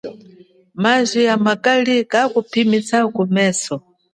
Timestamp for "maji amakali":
0.83-1.95